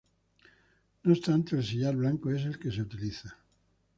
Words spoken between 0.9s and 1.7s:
No obstante el